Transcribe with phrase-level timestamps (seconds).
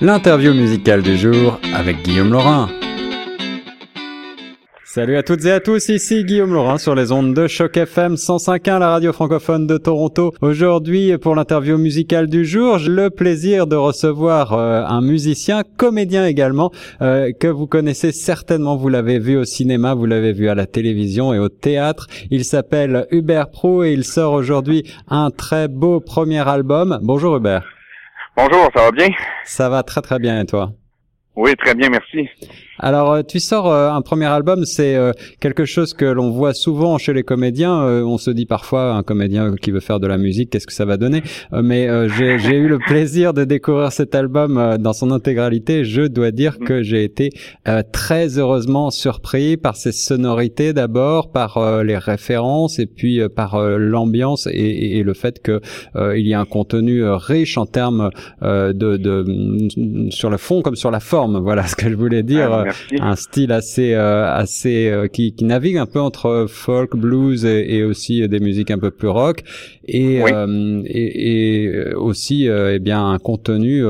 [0.00, 2.68] L'interview musicale du jour avec Guillaume Laurin.
[4.84, 8.16] Salut à toutes et à tous, ici Guillaume Laurin sur les ondes de Choc FM
[8.16, 10.34] 105.1, la radio francophone de Toronto.
[10.42, 16.26] Aujourd'hui, pour l'interview musicale du jour, j'ai le plaisir de recevoir euh, un musicien, comédien
[16.26, 20.54] également, euh, que vous connaissez certainement, vous l'avez vu au cinéma, vous l'avez vu à
[20.54, 22.06] la télévision et au théâtre.
[22.30, 26.98] Il s'appelle Hubert Pro et il sort aujourd'hui un très beau premier album.
[27.02, 27.64] Bonjour Hubert.
[28.36, 29.08] Bonjour, ça va bien?
[29.44, 30.72] Ça va très très bien et toi?
[31.34, 32.28] Oui, très bien, merci.
[32.84, 36.52] Alors, euh, tu sors euh, un premier album, c'est euh, quelque chose que l'on voit
[36.52, 37.72] souvent chez les comédiens.
[38.04, 40.84] on se dit parfois, un comédien qui veut faire de la musique, qu'est-ce que ça
[40.84, 41.22] va donner?
[41.52, 41.86] Mais
[42.18, 45.84] j'ai eu le plaisir de découvrir cet album dans son intégralité.
[45.84, 46.64] Je dois dire mm.
[46.64, 47.30] que j'ai été
[47.92, 54.98] très heureusement surpris par ses sonorités d'abord, par les références et puis par l'ambiance et,
[54.98, 55.60] et, le fait que
[56.16, 58.10] il y a un contenu riche en termes
[58.42, 61.21] de, de, sur le fond comme sur la forme.
[61.28, 62.52] Voilà ce que je voulais dire.
[62.52, 62.64] Ah,
[63.00, 67.76] un style assez euh, assez euh, qui, qui, navigue un peu entre folk, blues et,
[67.76, 69.42] et aussi des musiques un peu plus rock.
[69.86, 73.84] Et euh, et, et, aussi eh bien un contenu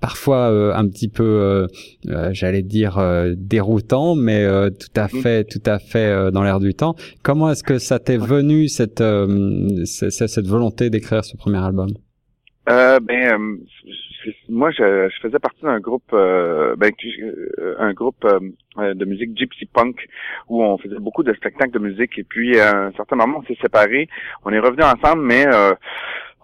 [0.00, 1.66] parfois un petit peu,
[2.30, 3.00] j'allais dire
[3.36, 6.94] déroutant, mais tout à fait, tout à fait dans l'air du temps.
[7.22, 9.02] Comment est-ce que ça t'est venu cette,
[9.84, 11.88] cette, volonté d'écrire ce premier album?
[12.68, 12.98] Euh,
[14.48, 19.36] Moi, je, je, faisais partie d'un groupe, euh, ben, euh, un groupe euh, de musique
[19.36, 20.08] gypsy punk
[20.48, 22.18] où on faisait beaucoup de spectacles de musique.
[22.18, 24.08] Et puis, à un certain moment, on s'est séparés.
[24.44, 25.46] On est revenus ensemble, mais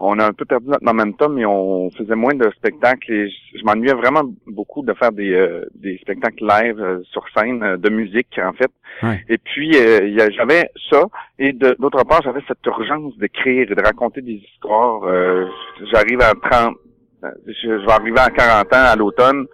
[0.01, 3.13] on a un peu perdu notre momentum et on faisait moins de spectacles.
[3.13, 8.39] Et je, m'ennuyais vraiment beaucoup de faire des, des spectacles live sur scène de musique,
[8.43, 8.71] en fait.
[9.29, 11.05] Et puis, j'avais ça.
[11.39, 15.03] Et d'autre part, j'avais cette urgence d'écrire et de raconter des histoires.
[15.93, 16.77] J'arrive à 30
[17.47, 19.47] je, vais arriver à 40 ans à l'automne.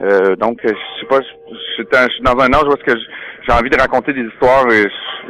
[0.00, 2.98] Euh, donc, je sais pas, je, je, suis dans un âge où est-ce que
[3.46, 4.86] j'ai envie de raconter des histoires et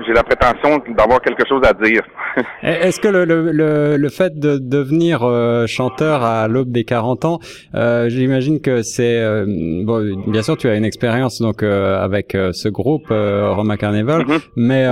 [0.06, 2.03] j'ai la prétention d'avoir quelque chose à dire.
[2.62, 7.25] Eh, est-ce que le, le, le, fait de devenir euh, chanteur à l'aube des 40
[7.25, 7.38] ans,
[7.75, 9.19] euh, j'imagine que c'est...
[9.19, 9.44] Euh,
[9.84, 14.41] bon, bien sûr, tu as une expérience donc euh, avec ce groupe, Roma Carnival, mm-hmm.
[14.56, 14.87] mais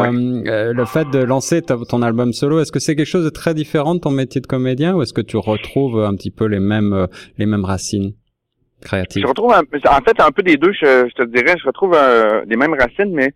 [0.73, 3.95] le fait de lancer ton album solo, est-ce que c'est quelque chose de très différent
[3.95, 7.06] de ton métier de comédien ou est-ce que tu retrouves un petit peu les mêmes,
[7.39, 8.12] les mêmes racines?
[9.22, 11.56] Je retrouve en fait un peu des deux, je, te dirais.
[11.59, 11.97] Je retrouve
[12.47, 13.32] les mêmes racines, mais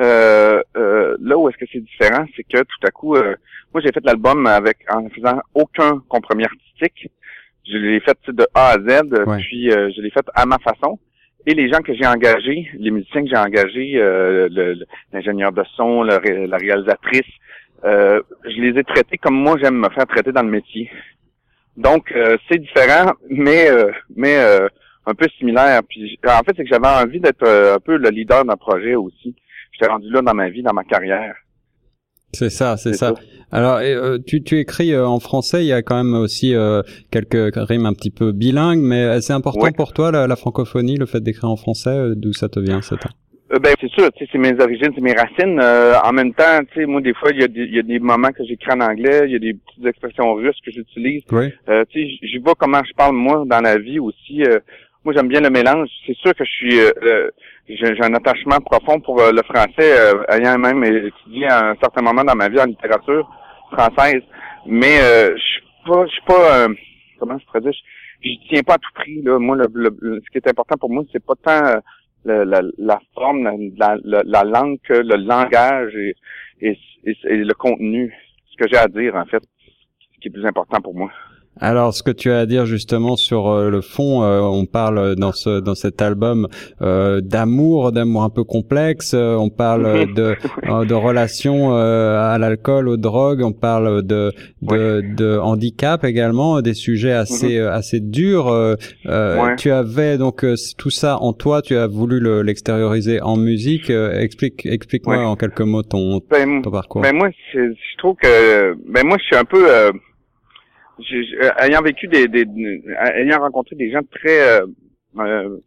[0.00, 3.36] euh, euh, là où est-ce que c'est différent, c'est que tout à coup, euh,
[3.72, 7.10] moi j'ai fait l'album avec en faisant aucun compromis artistique.
[7.66, 9.02] Je l'ai fait de A à Z,
[9.38, 10.98] puis je l'ai fait à ma façon.
[11.46, 13.94] Et les gens que j'ai engagés, les musiciens que j'ai engagés,
[15.12, 17.30] l'ingénieur de son, la réalisatrice,
[17.84, 20.90] je les ai traités comme moi j'aime me faire traiter dans le métier.
[21.76, 22.12] Donc
[22.48, 23.68] c'est différent, mais
[24.14, 24.36] mais
[25.06, 25.80] un peu similaire.
[25.88, 29.34] Puis en fait, c'est que j'avais envie d'être un peu le leader d'un projet aussi
[29.74, 31.34] j'étais rendu là dans ma vie, dans ma carrière.
[32.32, 33.14] C'est ça, c'est ça.
[33.52, 36.82] Alors, euh, tu, tu écris euh, en français, il y a quand même aussi euh,
[37.12, 41.20] quelques rimes un petit peu bilingues, mais c'est important pour toi la, francophonie, le fait
[41.20, 42.96] d'écrire en français, d'où ça te vient, c'est
[43.62, 45.60] ben c'est sûr, c'est mes origines, c'est mes racines.
[45.60, 47.82] en même temps, tu sais, moi des fois, il y, a des, il y a
[47.82, 51.22] des moments que j'écris en anglais, il y a des petites expressions russes que j'utilise.
[51.30, 51.52] Oui.
[51.90, 54.42] tu sais, je vois comment je parle moi dans la vie aussi.
[55.04, 55.88] Moi, j'aime bien le mélange.
[56.06, 56.80] C'est sûr que je suis
[57.68, 62.02] j'ai un attachement profond pour euh, le français, euh, ayant même étudié à un certain
[62.02, 63.28] moment dans ma vie en littérature
[63.72, 64.22] française.
[64.66, 66.66] Mais euh, je suis pas, je suis pas,
[67.18, 67.72] comment je pourrais dire,
[68.22, 69.22] je, tiens pas à tout prix.
[69.22, 69.38] Là.
[69.38, 71.80] Moi, le, ce qui est important pour moi, c'est pas tant
[72.24, 76.16] la, la, forme, la, la, langue que le langage et,
[76.60, 78.14] et, et le contenu,
[78.50, 79.42] ce que j'ai à dire en fait,
[80.14, 81.10] ce qui est plus important pour moi.
[81.60, 85.14] Alors, ce que tu as à dire justement sur euh, le fond, euh, on parle
[85.14, 86.48] dans ce dans cet album
[86.82, 89.14] euh, d'amour, d'amour un peu complexe.
[89.14, 90.34] on parle de
[90.84, 93.42] de relations à l'alcool, aux drogues.
[93.42, 94.32] On parle de
[94.62, 97.68] de, de handicap également, des sujets assez mhm.
[97.68, 98.76] assez durs.
[99.56, 100.44] Tu avais donc
[100.76, 101.62] tout ça en toi.
[101.62, 103.90] Tu as voulu l'extérioriser en musique.
[103.90, 107.02] explique explique-moi en quelques mots ton, ben, ton parcours.
[107.02, 109.66] Ben moi, je trouve que ben moi, je suis un peu
[111.00, 112.46] euh, ayant vécu des, des,
[113.16, 114.66] ayant rencontré des gens très euh,
[115.18, 115.58] euh,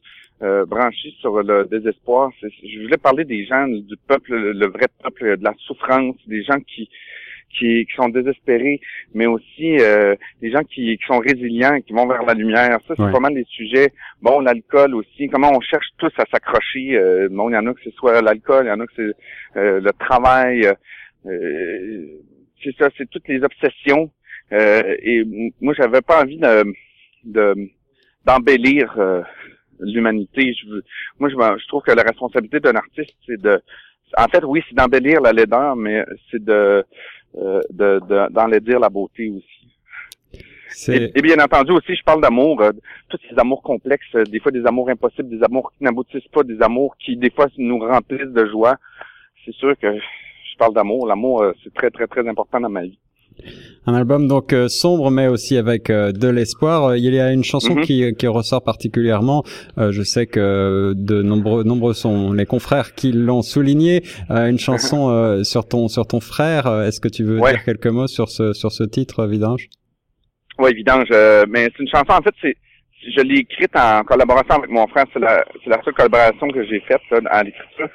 [0.42, 5.38] euh branchés sur le désespoir, je voulais parler des gens du peuple, le vrai peuple,
[5.38, 6.90] de la souffrance, des gens qui
[7.50, 8.80] qui, qui sont désespérés,
[9.14, 12.78] mais aussi euh, des gens qui, qui, sont résilients, qui vont vers la lumière.
[12.88, 13.94] Ça, c'est pas mal des sujets.
[14.22, 15.30] Bon, l'alcool aussi.
[15.30, 16.98] Comment on cherche tous à s'accrocher.
[16.98, 18.94] Euh, bon, il y en a que ce soit l'alcool, il y en a que
[18.96, 20.68] c'est le travail.
[21.24, 24.12] c'est ça, c'est toutes les obsessions
[24.52, 25.24] euh, et
[25.62, 26.74] moi, j'avais pas envie de,
[27.24, 27.70] de,
[28.26, 28.96] d'embellir
[29.80, 30.54] l'humanité.
[30.54, 30.68] Je,
[31.20, 33.62] moi, je, je trouve que la responsabilité d'un artiste, c'est de,
[34.18, 36.84] en fait, oui, c'est d'embellir la laideur, mais c'est de,
[37.34, 39.68] de, d'enlaidir la beauté aussi.
[40.88, 42.72] Et, bien entendu aussi, je parle d'amour, euh,
[43.10, 46.44] tous ces amours complexes, euh, des fois des amours impossibles, des amours qui n'aboutissent pas,
[46.44, 48.76] des amours qui des fois nous remplissent de joie.
[49.46, 51.08] C'est sûr que je parle d'amour.
[51.08, 53.00] L'amour, euh, c'est très très très important dans ma vie.
[53.86, 56.98] Un album donc sombre mais aussi avec de l'espoir.
[56.98, 57.86] Il y a une chanson mm-hmm.
[57.86, 59.44] qui, qui ressort particulièrement.
[59.78, 64.04] je sais que de nombreux nombreux sont les confrères qui l'ont souligné.
[64.30, 66.68] une chanson sur ton sur ton frère.
[66.82, 69.70] Est-ce que tu veux dire quelques mots sur ce sur ce titre, Vidange?
[70.60, 71.04] Oui, évident.
[71.48, 72.58] mais c'est une chanson, en fait, c'est
[73.16, 75.06] je l'ai écrite en collaboration avec mon frère.
[75.14, 77.90] C'est la, c'est la seule collaboration que j'ai faite là, à l'écriture.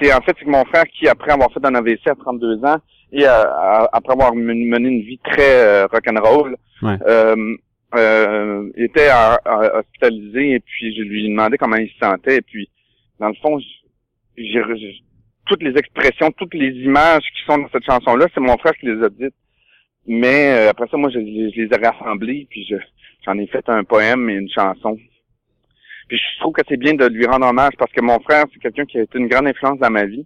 [0.00, 2.78] C'est en fait c'est mon frère qui, après avoir fait un AVC à 32 ans
[3.12, 7.56] et euh, après avoir mené une vie très euh, rock'n'roll, euh,
[7.94, 9.08] euh, était
[9.74, 12.36] hospitalisé et puis je lui ai demandé comment il se sentait.
[12.36, 12.68] Et puis,
[13.20, 13.58] dans le fond,
[14.36, 15.02] j'ai
[15.46, 18.86] toutes les expressions, toutes les images qui sont dans cette chanson-là, c'est mon frère qui
[18.86, 19.34] les a dites.
[20.06, 22.68] Mais euh, après ça, moi, je, les ai rassemblés, puis
[23.24, 24.98] j'en ai fait un poème et une chanson.
[26.08, 28.60] Puis je trouve que c'est bien de lui rendre hommage parce que mon frère, c'est
[28.60, 30.24] quelqu'un qui a été une grande influence dans ma vie,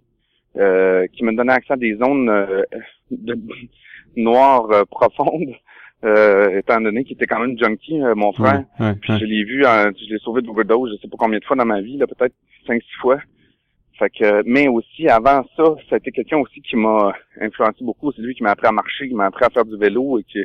[0.57, 2.63] euh, qui me donnait accès à des zones euh,
[3.09, 3.37] de,
[4.15, 5.55] noires euh, profondes,
[6.03, 8.63] étant donné qu'il était quand même junkie, mon frère.
[9.01, 11.55] puis je l'ai vu, je l'ai sauvé de d'overdose, je sais pas combien de fois
[11.55, 12.33] dans ma vie, là, peut-être
[12.65, 13.19] cinq, six fois.
[13.99, 18.11] Fait que, mais aussi, avant ça, ça a été quelqu'un aussi qui m'a influencé beaucoup.
[18.13, 20.23] C'est lui qui m'a appris à marcher, qui m'a appris à faire du vélo et
[20.23, 20.39] qui,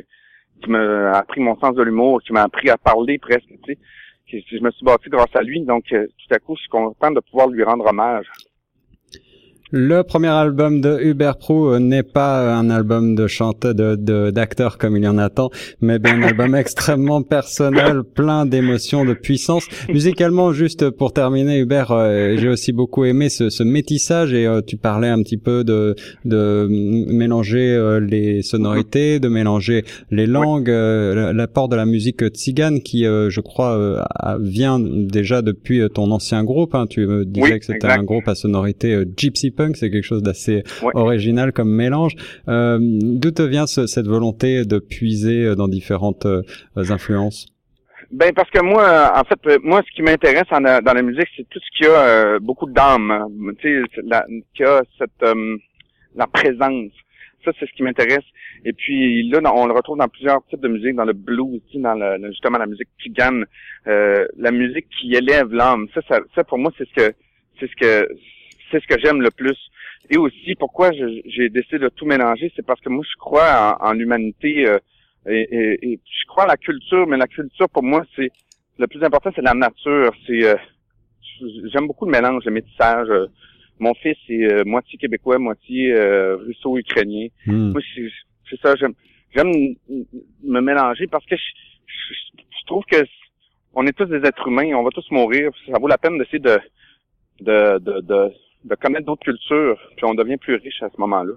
[0.61, 3.79] qui m'a appris mon sens de l'humour, qui m'a appris à parler presque, tu sais.
[4.29, 7.11] Je me suis bâti grâce à lui, donc euh, tout à coup, je suis content
[7.11, 8.27] de pouvoir lui rendre hommage.
[9.71, 14.77] Le premier album de Hubert Pro euh, n'est pas un album de chanteur, de d'acteur
[14.77, 15.49] comme il y en a tant,
[15.81, 19.67] mais bien un album extrêmement personnel, plein d'émotions, de puissance.
[19.89, 24.61] Musicalement, juste pour terminer, Hubert, euh, j'ai aussi beaucoup aimé ce, ce métissage et euh,
[24.65, 31.67] tu parlais un petit peu de, de mélanger les sonorités, de mélanger les langues, l'apport
[31.67, 34.07] de la musique tzigane qui, je crois,
[34.39, 36.73] vient déjà depuis ton ancien groupe.
[36.73, 36.85] Hein.
[36.89, 40.63] Tu me disais que c'était un groupe à sonorité gypsy punk, c'est quelque chose d'assez
[40.93, 42.13] original comme mélange.
[42.47, 46.43] Euh, D'où te vient cette volonté de puiser euh, dans différentes euh,
[46.75, 47.47] influences?
[48.09, 51.59] Ben parce que moi, en fait, moi, ce qui m'intéresse dans la musique, c'est tout
[51.59, 53.27] ce qui a beaucoup d'âme, hein.
[53.59, 54.01] tu sais,
[54.55, 55.25] qui a cette
[56.15, 56.91] la présence.
[57.45, 58.25] Ça, c'est ce qui m'intéresse.
[58.65, 61.93] Et puis là, on le retrouve dans plusieurs types de musique, dans le blues, dans
[61.93, 63.45] le, justement la musique tigane,
[63.87, 65.87] euh, la musique qui élève l'âme.
[65.93, 67.15] Ça, ça, ça, pour moi, c'est ce que
[67.59, 68.09] c'est ce que
[68.71, 69.57] c'est ce que j'aime le plus.
[70.09, 73.93] Et aussi, pourquoi j'ai décidé de tout mélanger, c'est parce que moi, je crois en,
[73.93, 74.79] l'humanité euh,
[75.27, 78.31] et, je crois à la culture, mais la culture, pour moi, c'est
[78.77, 80.11] le plus important, c'est la nature.
[80.25, 80.55] C'est euh,
[81.71, 83.09] J'aime beaucoup le mélange, le métissage.
[83.79, 85.93] mon fils est moitié québécois, moitié
[86.35, 87.27] russo-ukrainien.
[87.45, 87.71] Hmm.
[87.73, 87.81] Moi,
[88.49, 88.93] c'est ça, j'aime
[89.35, 89.51] j'aime
[90.43, 92.97] me mélanger parce que je, trouve que
[93.73, 95.51] on est tous des êtres humains, on va tous mourir.
[95.71, 96.59] Ça vaut la peine d'essayer de,
[97.41, 98.33] de, de, de
[98.63, 101.33] de connaître d'autres cultures, puis on devient plus riche à ce moment-là.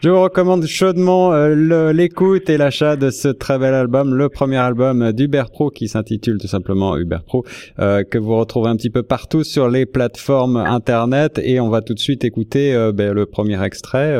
[0.00, 4.58] Je vous recommande chaudement euh, l'écoute et l'achat de ce très bel album, le premier
[4.58, 7.44] album d'Uber Pro qui s'intitule tout simplement Uber Pro,
[7.80, 11.40] euh, que vous retrouvez un petit peu partout sur les plateformes internet.
[11.42, 14.16] Et on va tout de suite écouter euh, ben, le premier extrait,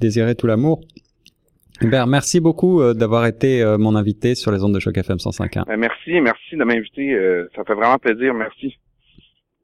[0.00, 0.80] Désirer tout l'amour.
[1.80, 5.64] Hubert, merci beaucoup d'avoir été mon invité sur les ondes de choc FM 105.1.
[5.64, 7.16] Ben, merci, merci de m'inviter.
[7.54, 8.34] ça fait vraiment plaisir.
[8.34, 8.76] Merci.